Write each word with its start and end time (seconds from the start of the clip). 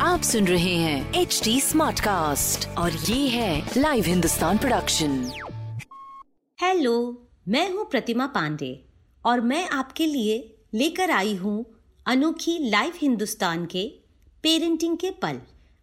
आप 0.00 0.22
सुन 0.22 0.46
रहे 0.46 0.74
हैं 0.74 1.14
एच 1.14 1.40
डी 1.44 1.60
स्मार्ट 1.60 2.00
कास्ट 2.00 2.68
और 2.68 2.92
ये 2.92 3.28
है 3.28 3.70
लाइव 3.76 4.04
हिंदुस्तान 4.04 4.58
प्रोडक्शन 4.58 5.30
हेलो 6.60 7.28
मैं 7.48 7.72
हूँ 7.72 7.84
प्रतिमा 7.90 8.26
पांडे 8.26 8.84
और 9.26 9.40
मैं 9.40 9.68
आपके 9.68 10.06
लिए 10.06 10.58
लेकर 10.74 11.10
आई 11.10 11.34
हूँ 11.34 11.66
अनोखी 12.06 12.70
लाइव 12.70 12.92
हिंदुस्तान 12.96 13.66
के 13.66 14.00
पेरेंटिंग 14.42 14.98
के 14.98 15.10
पल। 15.10 15.40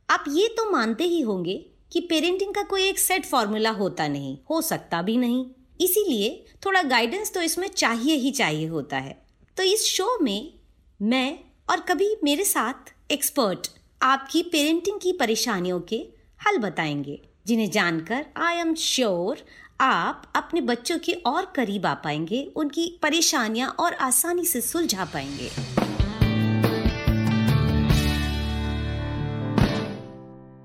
आप 0.09 0.23
ये 0.29 0.47
तो 0.47 0.71
मानते 0.71 1.03
ही 1.03 1.21
होंगे 1.21 1.71
कि 1.91 1.99
पेरेंटिंग 1.99 2.53
का 2.53 2.63
कोई 2.63 2.83
एक 2.83 2.99
सेट 2.99 3.25
फॉर्मूला 3.25 3.69
होता 3.69 4.07
नहीं 4.07 4.37
हो 4.49 4.61
सकता 4.61 5.01
भी 5.01 5.17
नहीं। 5.17 5.45
इसीलिए 5.81 6.29
थोड़ा 6.65 6.81
गाइडेंस 6.83 7.33
तो 7.33 7.41
इसमें 7.41 7.67
चाहिए 7.67 8.15
ही 8.15 8.31
चाहिए 8.31 8.67
होता 8.67 8.97
है। 8.97 9.21
तो 9.57 9.63
इस 9.63 9.85
शो 9.85 10.17
में 10.23 10.53
मैं 10.99 11.39
और 11.69 11.79
कभी 11.79 12.15
मेरे 12.23 12.43
साथ 12.45 12.93
एक्सपर्ट 13.11 13.67
आपकी 14.01 14.41
पेरेंटिंग 14.43 14.99
की 14.99 15.11
परेशानियों 15.13 15.79
के 15.79 15.95
हल 16.39 16.57
बताएँगे, 16.57 17.19
जिन्हें 17.47 17.69
जानकर 17.71 18.25
आई 18.37 18.55
एम 18.55 18.73
श्योर 18.75 19.43
आप 19.81 20.31
अपने 20.35 20.61
बच्चों 20.61 20.97
के 20.99 21.13
और 21.13 21.45
करीब 21.55 21.85
आ 21.85 21.93
पाएँगे, 21.93 22.43
उनकी 22.55 22.99
परेशानियाँ 23.03 23.69
और 23.79 23.93
आसानी 23.93 24.45
से 24.45 24.61
सुलझा 24.61 25.05
पाएँगे। 25.05 25.49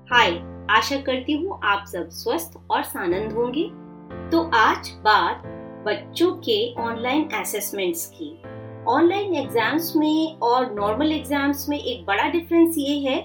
हाय 0.07 0.31
आशा 0.71 0.97
करती 1.01 1.33
हूँ 1.33 1.59
आप 1.63 1.85
सब 1.87 2.09
स्वस्थ 2.11 2.57
और 2.71 2.83
सानंद 2.83 3.31
होंगे। 3.33 3.69
तो 4.31 4.41
आज 4.53 4.89
बात 5.03 5.43
बच्चों 5.85 6.31
के 6.37 6.55
ऑनलाइन 6.81 7.29
असेसमेंट्स 7.33 8.05
की। 8.15 8.27
ऑनलाइन 8.87 9.35
एग्ज़ाम्स 9.35 9.95
में 9.95 10.39
और 10.39 10.73
नॉर्मल 10.73 11.11
एग्ज़ाम्स 11.11 11.67
में 11.69 11.77
एक 11.77 12.05
बड़ा 12.05 12.27
डिफरेंस 12.31 12.75
ये 12.77 12.97
है 12.99 13.15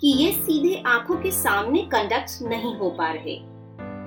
कि 0.00 0.12
ये 0.22 0.30
सीधे 0.32 0.82
आँखों 0.86 1.16
के 1.16 1.30
सामने 1.30 1.82
कंडक्ट 1.94 2.42
नहीं 2.42 2.74
हो 2.76 2.90
पा 2.90 3.10
रहे। 3.12 3.34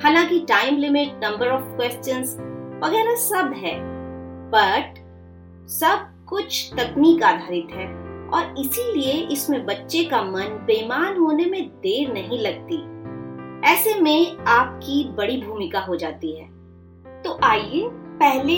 हालाँकि 0.03 0.39
time 0.39 0.77
limit 0.77 1.19
number 1.23 1.51
of 1.51 1.65
questions 1.75 2.35
वगैरह 2.83 3.15
सब 3.15 3.53
है 3.57 3.75
बट 4.55 5.03
सब 5.71 6.09
कुछ 6.29 6.71
तकनीक 6.79 7.23
आधारित 7.23 7.75
है 7.75 7.87
और 8.29 8.55
इसीलिए 8.59 9.21
इसमें 9.33 9.65
बच्चे 9.65 10.03
का 10.05 10.23
मन 10.23 10.59
बेमान 10.67 11.17
होने 11.17 11.45
में 11.45 11.67
देर 11.67 12.13
नहीं 12.13 12.39
लगती। 12.39 12.83
ऐसे 13.65 13.93
में 14.01 14.37
आपकी 14.47 15.03
बड़ी 15.17 15.41
भूमिका 15.41 15.79
हो 15.79 15.95
जाती 15.95 16.31
है। 16.31 16.45
तो 17.21 17.37
आइए 17.43 17.87
पहले 18.19 18.55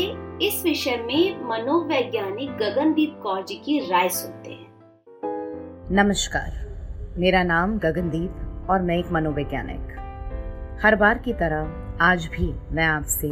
इस 0.48 0.62
विषय 0.64 0.98
में 0.98 1.46
मनोवैज्ञानिक 1.50 2.58
गगनदीप 2.58 3.20
कौर 3.24 3.44
जी 3.44 3.56
की 3.56 3.80
राय 3.80 4.10
सुनते 4.10 4.52
हैं। 4.52 5.96
नमस्कार, 5.96 6.50
मेरा 7.18 7.44
नाम 7.44 7.78
गगनदीप 7.78 8.68
और 8.70 8.82
मैं 8.82 8.98
एक 8.98 9.12
मनोवैज्ञानिक। 9.12 9.96
हर 10.84 10.96
बार 10.96 11.18
की 11.18 11.34
तरह 11.34 12.04
आज 12.04 12.28
भी 12.28 12.52
मैं 12.72 12.86
आपसे 12.86 13.28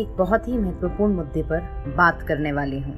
एक 0.00 0.16
बहुत 0.18 0.48
ही 0.48 0.58
महत्वपूर्ण 0.58 1.14
मुद्दे 1.14 1.42
पर 1.42 1.60
बात 1.96 2.22
करने 2.22 2.52
वाली 2.52 2.80
हूँ। 2.80 2.96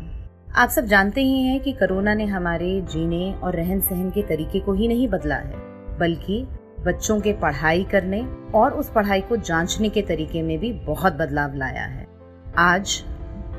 आप 0.57 0.69
सब 0.69 0.85
जानते 0.85 1.21
ही 1.21 1.43
हैं 1.43 1.61
कि 1.61 1.73
कोरोना 1.73 2.15
ने 2.15 2.27
हमारे 2.27 2.81
जीने 2.93 3.33
और 3.35 3.57
रहन 3.57 3.81
सहन 3.81 4.11
के 4.11 4.23
तरीके 4.23 4.61
को 4.61 4.73
ही 4.73 4.89
नहीं 4.89 5.09
बदला 5.09 5.37
है, 5.37 5.55
बल्कि 5.99 6.45
बच्चों 6.85 7.21
के 7.21 7.33
पढ़ाई 7.33 7.83
करने 7.85 8.23
और 8.55 8.73
उस 8.73 8.91
पढ़ाई 8.91 9.21
को 9.21 9.37
जांचने 9.37 9.89
के 9.89 10.03
तरीके 10.03 10.43
में 10.43 10.59
भी 10.59 10.73
बहुत 10.73 11.13
बदलाव 11.13 11.55
लाया 11.55 11.85
है। 11.85 12.07
आज 12.59 13.03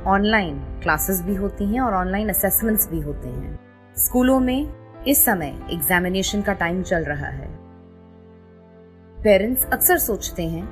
ऑनलाइन 0.08 0.58
क्लासेस 0.84 1.22
भी 1.22 1.36
होती 1.36 1.66
हैं 1.66 1.82
और 1.82 1.94
ऑनलाइन 1.94 2.30
असेसमेंट्स 2.30 2.90
भी 2.90 3.00
होते 3.00 3.30
हैं। 3.30 3.60
स्कूलों 3.98 4.40
में 4.40 4.68
इस 5.08 5.26
समय 5.26 5.54
एग्जामिनेशन 5.72 6.42
का 6.42 6.54
टाइम 6.54 6.82
चल 6.84 7.04
रहा 7.04 7.28
है। 7.28 7.48
पेरेंट्स 9.24 9.66
अक्सर 9.66 9.98
सोचते 9.98 10.44
हैं 10.44 10.66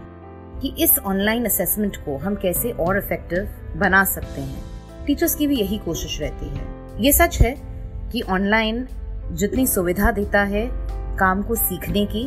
कि 0.59 0.73
इस 0.79 0.99
ऑनलाइन 0.99 1.45
असेसमेंट 1.45 1.97
को 1.97 2.17
हम 2.17 2.35
कैसे 2.35 2.71
और 2.71 2.97
इफ़ेक्टिव 2.97 3.49
बना 3.75 4.03
सकते 4.03 4.41
हैं। 4.41 4.63
टीचर्स 5.05 5.35
की 5.35 5.47
भी 5.47 5.55
यही 5.55 5.77
कोशिश 5.77 6.19
रहती 6.21 6.49
है। 6.49 6.67
ये 7.03 7.11
सच 7.11 7.41
है 7.41 7.55
कि 8.11 8.21
ऑनलाइन 8.21 8.87
जितनी 9.31 9.67
सुविधा 9.67 10.11
देता 10.11 10.43
है 10.43 10.67
काम 11.19 11.41
को 11.41 11.55
सीखने 11.55 12.05
की 12.05 12.25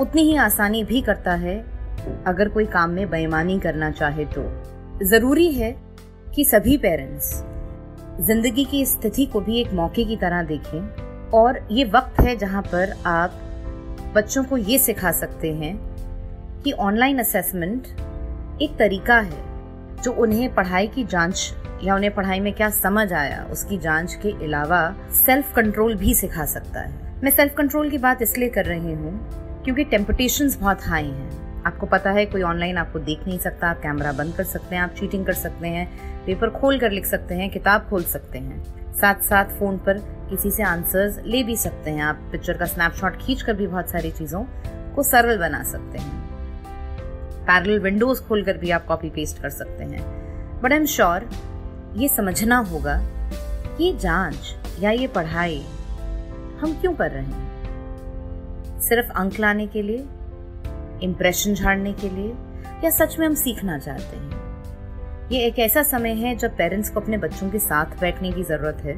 उतनी 0.00 0.22
ही 0.22 0.36
आसानी 0.36 0.82
भी 0.84 1.00
करता 1.02 1.34
है, 1.34 1.58
अगर 2.26 2.48
कोई 2.48 2.64
काम 2.66 2.90
में 2.90 3.08
बेईमानी 3.10 3.58
करना 3.60 3.90
चाहे 3.90 4.24
तो। 4.24 4.42
ज़रूरी 5.04 5.52
है 5.52 5.70
कि 6.34 6.44
सभी 6.44 6.76
पेरेंट्स 6.76 7.32
ज़िंदगी 8.20 8.64
की 8.64 8.84
स्थिति 8.86 9.26
को 9.26 9.40
भी 9.40 9.60
एक 9.60 9.72
मौके 9.72 10.04
की 10.04 10.16
तरह 10.16 10.42
देखें, 10.42 11.30
और 11.30 11.60
ये 11.70 11.84
वक्त 11.84 12.20
है 12.20 12.36
जहाँ 12.36 12.62
पर 12.62 12.94
आप 13.06 13.40
बच्चों 14.14 14.44
को 14.44 14.56
ये 14.56 14.78
सिखा 14.78 15.12
सकते 15.12 15.52
हैं 15.54 15.76
कि 16.62 16.72
ऑनलाइन 16.72 17.18
असेसमेंट 17.18 17.86
एक 18.62 18.76
तरीका 18.78 19.18
है 19.18 19.46
जो 20.02 20.12
उन्हें 20.12 20.54
पढ़ाई 20.54 20.86
की 20.86 21.04
जाँच 21.04 21.52
या 21.84 21.94
उन्हें 21.94 22.14
पढ़ाई 22.14 22.40
में 22.40 22.52
क्या 22.52 22.70
समझ 22.70 23.12
आया, 23.12 23.44
उसकी 23.52 23.78
जाँच 23.78 24.14
के 24.14 24.32
अलावा 24.44 24.80
सेल्फ 25.16 25.54
कंट्रोल 25.54 25.94
भी 25.94 26.14
सिखा 26.14 26.44
सकता 26.46 26.80
है। 26.80 27.07
मैं 27.24 27.30
सेल्फ 27.30 27.54
कंट्रोल 27.54 27.90
की 27.90 27.98
बात 27.98 28.22
इसलिए 28.22 28.48
कर 28.48 28.64
रही 28.64 28.92
हूँ 28.92 29.62
क्योंकि 29.64 29.84
टेम्पटेशन 29.84 30.50
बहुत 30.60 30.82
हाई 30.82 31.04
हैं। 31.04 31.62
आपको 31.62 31.86
पता 31.86 32.10
है, 32.10 32.26
कोई 32.26 32.42
ऑनलाइन 32.42 32.76
आपको 32.78 32.98
देख 32.98 33.26
नहीं 33.26 33.38
सकता 33.38 33.68
आप 33.68 33.80
कैमरा 33.82 34.12
बंद 34.12 34.34
कर 34.34 34.44
सकते 34.44 34.74
हैं, 34.76 34.82
आप 34.82 34.90
चीटिंग 34.90 35.24
कर 35.26 35.32
सकते 35.32 35.68
हैं 35.68 35.86
पेपर 36.26 36.50
खोल 36.50 36.78
कर 36.78 36.90
लिख 36.90 37.06
सकते 37.06 37.34
हैं, 37.34 37.50
किताब 37.50 37.86
खोल 37.90 38.02
सकते 38.02 38.38
हैं। 38.38 38.92
साथ 38.92 39.22
साथ 39.22 39.44
फ़ोन 39.44 39.78
पर 39.78 39.98
किसी 40.30 40.50
से 40.50 40.62
आंसर्स 40.62 41.18
ले 41.24 41.42
भी 41.42 41.56
सकते 41.56 41.90
हैं 41.90 42.02
आप। 42.02 42.28
पिक्चर 42.32 42.56
का 42.56 42.64
स्नैपशॉट 42.64 43.16
खींच 43.16 43.42
कर 43.42 43.54
भी 43.54 43.66
बहुत 43.66 43.90
सारी 43.90 44.10
चीज़ों 44.10 44.44
को 44.94 45.02
सरल 45.02 45.38
बना 45.38 45.62
सकते 45.62 45.98
हैं। 45.98 46.20
पैरल 47.46 47.78
विंडोज़ 47.78 48.22
खोल 48.22 48.44
कर 48.44 48.56
भी 48.56 48.70
आप 48.70 48.86
कॉपी 48.86 49.10
पेस्ट 49.10 49.42
कर 49.42 49.50
सकते 49.50 49.84
हैं। 49.84 50.60
बट 50.62 50.72
आई 50.72 50.78
एम 50.78 50.86
श्योर 50.86 51.28
ये 51.96 52.08
समझना 52.08 52.58
होगा 52.58 52.96
कि 53.78 53.92
जाँच 54.00 54.54
या 54.80 54.90
ये 54.90 55.06
पढ़ाई 55.06 55.64
हम 56.60 56.80
क्यों 56.80 56.94
कर 56.94 57.10
रहे 57.10 57.24
हैं? 57.24 58.80
सिर्फ़ 58.80 59.10
अंक 59.12 59.40
लाने 59.40 59.66
के 59.66 59.82
लिए? 59.82 60.06
इम्प्रेशन 61.02 61.54
झाड़ने 61.54 61.92
के 61.92 62.08
लिए? 62.08 62.34
या 62.84 62.90
सच 62.90 63.18
में 63.18 63.26
हम 63.26 63.34
सीखना 63.34 63.78
चाहते 63.78 64.16
हैं? 64.16 64.38
ये 65.32 65.46
एक 65.46 65.58
ऐसा 65.58 65.82
समय 65.82 66.10
है 66.10 66.36
जब 66.36 66.56
पेरेंट्स 66.56 66.90
को 66.90 67.00
अपने 67.00 67.18
बच्चों 67.18 67.50
के 67.50 67.58
साथ 67.58 68.00
बैठने 68.00 68.32
की 68.32 68.42
ज़रूरत 68.42 68.76
है। 68.76 68.94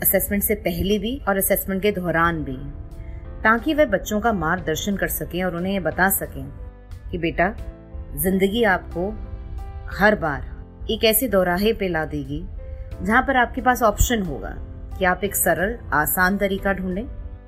असेसमेंट 0.00 0.42
से 0.42 0.54
पहले 0.54 0.98
भी 0.98 1.20
और 1.28 1.36
असेसमेंट 1.36 1.82
के 1.82 1.92
दौरान 1.92 2.44
भी। 2.44 2.56
ताकि 3.42 3.74
वे 3.74 3.86
बच्चों 3.86 4.20
का 4.20 4.32
मार्गदर्शन 4.32 4.96
कर 4.96 5.08
सकें 5.08 5.44
और 5.44 5.56
उन्हें 5.56 5.72
ये 5.72 5.80
बता 5.80 6.08
सकें 6.08 6.44
कि 7.10 7.18
बेटा, 7.18 7.54
ज़िंदगी 8.16 8.62
आपको 8.64 9.08
हर 9.98 10.14
बार 10.14 10.86
एक 10.90 11.04
ऐसे 11.04 11.28
दौराहे 11.28 11.72
पे 11.72 11.88
ला 11.88 12.04
देगी 12.04 12.44
जहाँ 13.02 13.22
पर 13.22 13.36
आपके 13.36 13.60
पास 13.60 13.82
ऑप्शन 13.82 14.22
होगा। 14.22 14.54
कि 14.98 15.04
आप 15.04 15.24
एक 15.24 15.34
सरल, 15.36 15.76
आसान 15.92 16.36
तरीका 16.38 16.72
ढूंढें, 16.72 17.06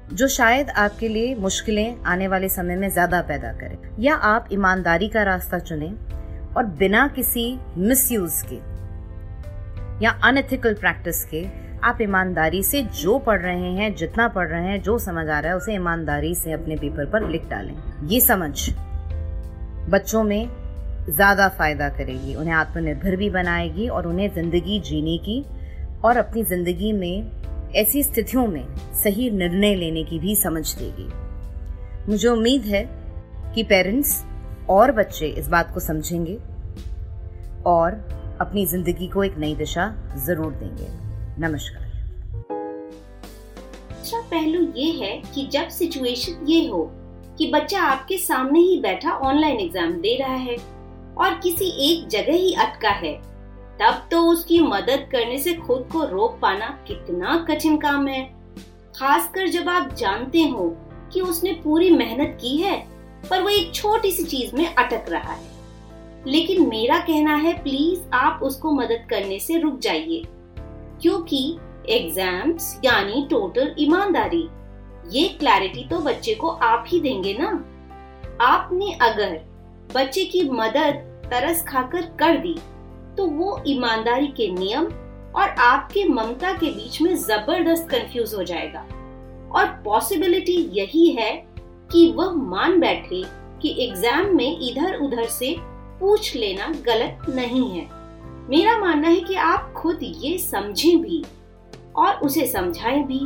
जो 0.09 0.29
शायद 0.29 0.71
आपके 0.71 1.09
लिए 1.09 1.35
मुश्किलें 1.35 2.05
आने 2.05 2.29
वाले 2.29 2.49
समय 2.49 2.77
में 2.77 2.89
ज़्यादा 2.91 3.21
पैदा 3.23 3.53
करे। 3.53 3.79
या 3.99 4.15
आप 4.15 4.49
ईमानदारी 4.53 5.09
का 5.09 5.23
रास्ता 5.23 5.59
चुने 5.59 5.93
और 6.57 6.67
बिना 6.79 7.07
किसी 7.09 7.47
मिसयूज 7.79 8.43
के 8.45 8.57
या 10.05 10.11
अनएथिकल 10.25 10.75
प्रैक्टिस 10.75 11.25
के 11.25 11.45
आप 11.85 11.99
ईमानदारी 12.03 12.63
से 12.63 12.83
जो 12.95 13.19
पढ़ 13.19 13.41
रहे 13.41 13.73
हैं, 13.73 13.95
जितना 13.95 14.29
पढ़ 14.29 14.49
रहे 14.49 14.67
हैं, 14.67 14.81
जो 14.83 14.99
समझ 14.99 15.29
आ 15.29 15.39
रहा 15.41 15.51
है, 15.51 15.57
उसे 15.57 15.75
ईमानदारी 15.75 16.35
से 16.35 16.53
अपने 16.53 16.77
पेपर 16.77 17.07
पर 17.07 17.29
लिख 17.29 17.49
डालें। 17.51 17.75
ये 18.09 18.21
समझ 18.21 18.71
बच्चों 19.91 20.23
में 20.25 20.49
ज़्यादा 21.09 21.49
फ़ायदा 21.49 21.89
करेगी, 21.89 22.35
उन्हें 22.35 22.55
आत्मनिर्भर 22.55 23.17
भी 23.17 23.31
बनाएगी 23.31 23.89
और 23.89 24.07
उन्हें 24.07 24.33
ज़िंदगी 24.35 24.81
जीने 24.81 25.17
की 25.19 25.45
और 26.05 26.17
अपनी 26.17 26.43
ज़िंदगी 26.45 26.93
में 26.93 27.36
ऐसी 27.77 28.03
स्थितियों 28.03 28.47
में 28.47 28.67
सही 29.03 29.31
निर्णय 29.31 29.75
लेने 29.75 30.03
की 30.05 30.19
भी 30.19 30.35
समझ 30.37 30.65
देगी। 30.75 31.09
मुझे 32.11 32.29
उम्मीद 32.29 32.63
है 32.65 32.83
कि 33.55 33.63
पेरेंट्स 33.63 34.23
और 34.71 34.93
बच्चे 34.93 35.27
इस 35.29 35.49
बात 35.49 35.73
को 35.75 35.81
समझेंगे 35.81 36.37
और 37.67 37.93
अपनी 38.41 38.67
ज़िंदगी 38.67 39.09
को 39.09 39.25
एक 39.25 39.37
नई 39.39 39.55
दिशा 39.55 39.87
ज़रूर 40.27 40.53
देंगे। 40.53 40.89
नमस्कार। 41.41 41.85
दूसरा 43.91 44.21
पहलू 44.31 44.61
ये 44.77 44.91
है 44.95 45.17
कि 45.35 45.47
जब 45.53 45.69
सिचुएशन 45.69 46.47
ये 46.49 46.67
हो 46.69 46.83
कि 47.39 47.51
बच्चा 47.53 47.83
आपके 47.83 48.19
सामने 48.19 48.61
ही 48.61 48.81
बैठा 48.81 49.13
ऑनलाइन 49.29 49.61
एग्ज़ाम 49.61 49.93
दे 49.93 50.17
रहा 50.17 50.37
है 50.41 50.57
और 51.19 51.41
किसी 51.43 51.69
एक 51.91 52.09
जगह 52.09 52.33
ही 52.35 52.53
अटका 52.61 52.91
है 52.91 53.15
तब 53.81 54.09
तो 54.11 54.21
उसकी 54.23 54.61
मदद 54.61 55.09
करने 55.13 55.39
से 55.39 55.55
खुद 55.55 55.89
को 55.93 56.05
रोक 56.05 56.39
पाना 56.43 56.67
कितना 56.87 57.37
कठिन 57.49 57.77
काम 57.77 58.07
है। 58.09 58.25
खासकर 58.97 59.49
जब 59.49 59.69
आप 59.69 59.95
जानते 59.95 60.43
हो 60.43 60.69
कि 61.13 61.21
उसने 61.21 61.53
पूरी 61.53 61.91
मेहनत 61.91 62.39
की 62.41 62.57
है, 62.57 62.77
पर 63.31 63.43
वो 63.43 63.49
एक 63.49 63.75
छोटी 63.75 64.11
सी 64.11 64.25
चीज़ 64.25 64.57
में 64.57 64.75
अटक 64.75 65.11
रहा 65.11 65.33
है। 65.33 65.55
लेकिन 66.27 66.69
मेरा 66.69 66.99
कहना 66.99 67.35
है 67.35 67.53
प्लीज़ 67.63 68.01
आप 68.13 68.41
उसको 68.43 68.71
मदद 68.71 69.07
करने 69.11 69.39
से 69.39 69.59
रुक 69.59 69.79
जाइए। 69.79 70.23
क्योंकि 71.03 71.59
एग्ज़ाम्स 71.89 72.81
यानी 72.85 73.27
टोटल 73.31 73.75
ईमानदारी, 73.79 74.49
ये 75.11 75.29
क्लैरिटी 75.29 75.85
तो 75.89 75.99
बच्चे 75.99 76.35
को 76.35 76.49
आप 76.49 76.85
ही 76.89 77.01
देंगे 77.01 77.37
ना। 77.39 77.49
आपने 78.41 78.93
अगर 79.03 79.39
बच्चे 79.95 80.25
की 80.25 80.43
मदद 80.51 81.03
तरस 81.31 81.63
खाकर 81.69 82.03
कर 82.19 82.37
दी 82.37 82.57
तो 83.17 83.27
वो 83.27 83.61
ईमानदारी 83.67 84.27
के 84.37 84.51
नियम 84.51 84.85
और 85.37 85.49
आपके 85.61 86.05
ममता 86.09 86.53
के 86.53 86.71
बीच 86.71 87.01
में 87.03 87.15
ज़बरदस्त 87.17 87.89
कंफ्यूज 87.91 88.35
हो 88.35 88.43
जाएगा। 88.43 88.81
और 89.51 89.67
पॉसिबिलिटी 89.85 90.57
यही 90.73 91.11
है 91.11 91.33
कि 91.93 92.11
वह 92.13 92.33
मान 92.33 92.79
बैठे 92.81 93.23
कि 93.63 93.75
एग्ज़ाम 93.85 94.35
में 94.37 94.59
इधर 94.61 94.97
उधर 94.97 95.27
से 95.29 95.55
पूछ 96.01 96.35
लेना 96.37 96.73
गलत 96.87 97.29
नहीं 97.29 97.71
है। 97.71 97.89
मेरा 98.51 98.79
मानना 98.79 99.09
है 99.09 99.21
कि 99.21 99.35
आप 99.35 99.73
खुद 99.77 99.99
ये 100.03 100.37
समझें 100.39 101.01
भी 101.03 101.23
और 101.97 102.15
उसे 102.17 102.47
समझाएँ 102.47 103.03
भी 103.03 103.21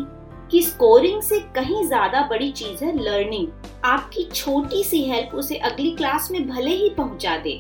कि 0.51 0.63
स्कोरिंग 0.63 1.21
से 1.23 1.39
कहीं 1.55 1.85
ज़्यादा 1.87 2.21
बड़ी 2.27 2.51
चीज़ 2.53 2.85
है 2.85 2.97
लर्निंग 2.99 3.49
आपकी 3.85 4.25
छोटी 4.35 4.83
सी 4.85 5.03
हेल्प 5.05 5.35
उसे 5.35 5.57
अगली 5.57 5.91
क्लास 5.91 6.31
में 6.31 6.49
भले 6.49 6.71
ही 6.71 6.89
पहुँचा 6.91 7.37
दे। 7.37 7.53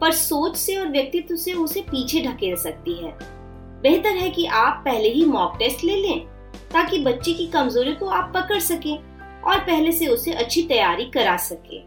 पर 0.00 0.12
सोच 0.12 0.56
से 0.56 0.76
और 0.76 0.88
व्यक्तित्व 0.88 1.36
से 1.36 1.52
उसे 1.54 1.80
पीछे 1.82 2.20
ढकेल 2.22 2.56
सकती 2.56 2.94
है। 2.94 3.16
बेहतर 3.82 4.16
है 4.16 4.30
कि 4.30 4.44
आप 4.46 4.82
पहले 4.84 5.08
ही 5.08 5.24
मॉक 5.24 5.56
टेस्ट 5.58 5.84
ले 5.84 5.96
लें, 5.96 6.26
ताकि 6.72 6.98
बच्चे 6.98 7.32
की 7.32 7.46
कमज़ोरी 7.48 7.92
को 7.94 8.06
आप 8.08 8.32
पकड़ 8.34 8.58
सकें 8.60 8.96
और 9.42 9.58
पहले 9.58 9.92
से 9.92 10.06
उसे 10.06 10.32
अच्छी 10.34 10.62
तैयारी 10.62 11.04
करा 11.10 11.36
सके। 11.38 11.78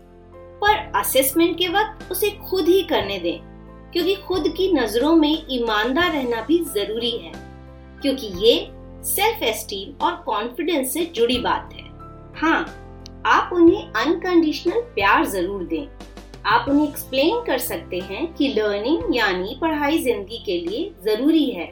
पर 0.62 0.78
असेसमेंट 0.96 1.58
के 1.58 1.68
वक्त 1.70 2.12
उसे 2.12 2.30
खुद 2.42 2.68
ही 2.68 2.82
करने 2.84 3.18
दें, 3.20 3.40
क्योंकि 3.94 4.16
खुद 4.18 4.48
की 4.58 4.72
नज़रों 4.74 5.16
में 5.16 5.46
ईमानदार 5.52 6.12
रहना 6.12 6.42
भी 6.42 6.58
ज़रूरी 6.68 7.12
है, 7.18 7.32
क्योंकि 8.02 8.28
ये 8.40 8.56
सेल्फ 9.06 9.44
एस्टीम 9.44 10.06
और 10.06 10.16
कॉन्फिडेंस 10.26 10.94
से 10.94 11.06
जुड़ी 11.16 11.38
बात 11.40 11.74
है। 11.74 11.84
हाँ 12.36 12.60
आप 13.26 13.50
उन्हें 13.54 13.92
अनकंडीशनल 13.96 14.82
प्यार 14.96 15.26
ज़रूर 15.26 15.64
दें। 15.64 15.88
आप 16.46 16.66
उन्हें 16.70 16.88
एक्सप्लेन 16.88 17.44
कर 17.48 17.58
सकते 17.58 18.00
हैं 18.00 18.34
कि 18.34 18.48
लर्निंग 18.48 19.16
यानी 19.16 19.58
पढ़ाई 19.62 19.98
ज़िंदगी 20.00 20.38
के 20.46 20.58
लिए 20.60 20.92
ज़रूरी 21.04 21.50
है। 21.50 21.66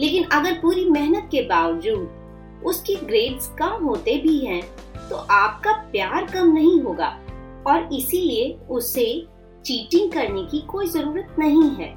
लेकिन 0.00 0.24
अगर 0.32 0.58
पूरी 0.60 0.84
मेहनत 0.90 1.28
के 1.30 1.42
बावजूद 1.42 2.62
उसकी 2.66 2.94
ग्रेड्स 2.96 3.48
कम 3.58 3.84
होते 3.84 4.16
भी 4.18 4.38
हैं 4.38 4.62
तो 5.08 5.16
आपका 5.16 5.72
प्यार 5.92 6.24
कम 6.24 6.52
नहीं 6.52 6.80
होगा 6.82 7.08
और 7.66 7.88
इसीलिए 7.92 8.52
उसे 8.70 9.06
चीटिंग 9.64 10.10
करने 10.12 10.42
की 10.44 10.60
कोई 10.68 10.86
ज़रूरत 10.86 11.36
नहीं 11.38 11.68
है। 11.70 11.88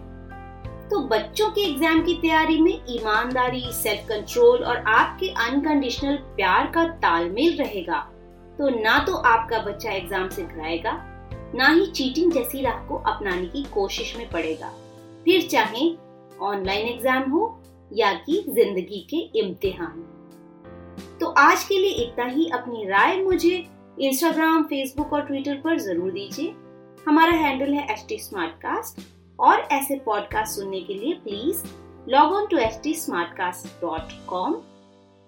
तो 0.90 1.00
बच्चों 1.08 1.50
के 1.50 1.62
एग्ज़ाम 1.62 2.02
की 2.02 2.14
तैयारी 2.14 2.62
में 2.62 2.72
ईमानदारी 2.90 3.64
सेल्फ 3.74 4.08
कंट्रोल 4.10 4.64
और 4.64 4.78
आपके 4.90 5.30
अनकंडीशनल 5.46 6.16
प्यार 6.36 6.72
का 6.76 6.84
तालमेल 6.98 7.58
रहेगा। 7.58 8.00
तो 8.60 8.70
ना 8.80 8.98
तो 9.00 9.16
आपका 9.26 9.60
बच्चा 9.62 9.92
एग्ज़ाम 9.92 10.30
से 10.30 10.44
घबराएगा 10.44 10.92
ना 11.56 11.68
ही 11.68 11.86
चीटिंग 11.86 12.32
जैसी 12.32 12.62
राह 12.62 12.84
को 12.88 12.96
अपनाने 12.96 13.48
की 13.48 13.64
कोशिश 13.64 14.16
में 14.18 14.30
पड़ेगा। 14.30 14.70
फिर 15.26 15.48
चाहे 15.48 15.90
ऑनलाइन 16.42 16.88
एग्ज़ाम 16.88 17.32
हो 17.32 17.64
या 17.92 18.14
कि 18.14 18.44
ज़िंदगी 18.50 19.00
के 19.10 19.18
इम्तिहान। 19.40 20.06
तो 21.20 21.28
आज 21.40 21.64
के 21.64 21.78
लिए 21.80 22.06
इतना 22.06 22.26
ही। 22.26 22.50
अपनी 22.50 22.86
राय 22.86 23.22
मुझे 23.24 23.66
इंस्टाग्राम 24.00 24.64
फेसबुक 24.64 25.14
और 25.14 25.22
ट्विटर 25.22 25.56
पर 25.56 25.80
ज़रूर 25.80 26.12
दीजिए। 26.12 26.54
हमारा 27.08 27.34
हैंडल 27.34 27.74
है 27.74 27.88
एच 27.92 28.06
टी 28.10 28.18
और 29.40 29.60
ऐसे 29.72 29.96
पॉडकास्ट 29.96 30.56
सुनने 30.56 30.82
के 30.82 30.94
लिए 30.94 31.14
please 31.14 31.64
log 32.10 32.34
on 32.34 32.48
to 32.48 32.58
H 32.58 32.80
T 32.84 32.94
smart 32.94 33.38
cast 33.38 33.82
dot 33.82 34.14
com 34.28 34.54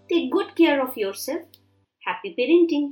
take 0.09 0.29
good 0.31 0.51
care 0.51 0.79
of 0.79 0.99
yourself 1.15 1.57
happy 2.03 2.29
parenting 2.29 2.91